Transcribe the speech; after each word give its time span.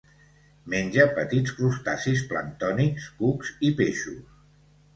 Menja 0.73 1.05
petits 1.19 1.53
crustacis 1.59 2.25
planctònics, 2.33 3.07
cucs 3.21 3.55
i 3.71 3.75
peixos. 3.83 4.21